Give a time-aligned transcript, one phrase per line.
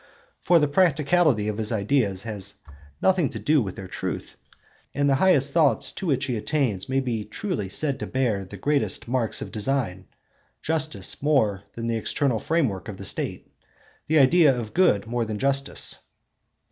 [0.39, 2.55] For the practicability of his ideas has
[3.03, 4.35] nothing to do with their truth;
[4.95, 8.57] and the highest thoughts to which he attains may be truly said to bear the
[8.57, 13.51] greatest 'marks of design'—justice more than the external frame work of the State,
[14.07, 15.99] the idea of good more than justice.